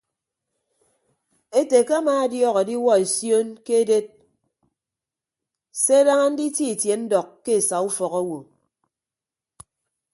Ete 1.59 1.79
ke 1.87 1.93
amaadiọk 1.99 2.57
adiwuọ 2.61 2.93
esion 3.03 3.47
ke 3.65 3.73
eded 3.81 4.07
se 5.83 5.97
daña 6.05 6.27
nditie 6.31 6.69
itie 6.73 6.95
ndọk 7.03 7.27
ke 7.43 7.51
esa 7.59 7.77
ufọk 7.87 8.13
owo. 8.21 8.39